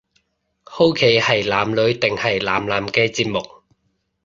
[0.63, 3.39] 好奇係男女定係男男嘅節目